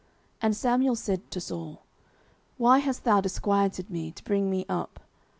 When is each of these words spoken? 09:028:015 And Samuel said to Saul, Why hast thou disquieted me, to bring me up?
09:028:015 0.01 0.07
And 0.41 0.57
Samuel 0.57 0.95
said 0.95 1.29
to 1.29 1.39
Saul, 1.39 1.83
Why 2.57 2.79
hast 2.79 3.03
thou 3.03 3.21
disquieted 3.21 3.91
me, 3.91 4.11
to 4.13 4.23
bring 4.23 4.49
me 4.49 4.65
up? 4.67 4.99